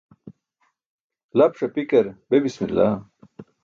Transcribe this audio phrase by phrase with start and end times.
[1.37, 2.93] Lap ṣapikar be bismillah.